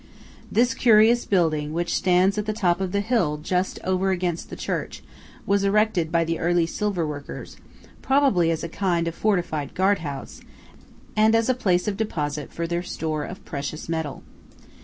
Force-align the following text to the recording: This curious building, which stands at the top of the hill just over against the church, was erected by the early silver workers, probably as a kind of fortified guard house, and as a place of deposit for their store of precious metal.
This 0.51 0.73
curious 0.73 1.25
building, 1.25 1.73
which 1.73 1.93
stands 1.93 2.35
at 2.39 2.47
the 2.47 2.53
top 2.57 2.81
of 2.81 2.91
the 2.91 3.01
hill 3.01 3.37
just 3.37 3.77
over 3.83 4.09
against 4.09 4.49
the 4.49 4.55
church, 4.55 5.03
was 5.45 5.63
erected 5.63 6.11
by 6.11 6.23
the 6.23 6.39
early 6.39 6.65
silver 6.65 7.05
workers, 7.05 7.57
probably 8.01 8.49
as 8.49 8.63
a 8.63 8.67
kind 8.67 9.07
of 9.07 9.13
fortified 9.13 9.75
guard 9.75 9.99
house, 9.99 10.41
and 11.15 11.35
as 11.35 11.49
a 11.49 11.53
place 11.53 11.87
of 11.87 11.97
deposit 11.97 12.51
for 12.51 12.65
their 12.65 12.81
store 12.81 13.25
of 13.25 13.45
precious 13.45 13.87
metal. 13.87 14.23